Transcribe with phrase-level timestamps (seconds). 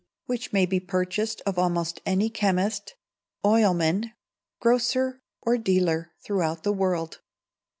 [0.25, 2.95] which may be purchased of almost any chemist,
[3.45, 4.11] oilman,
[4.59, 7.19] grocer, or dealer, throughout the world.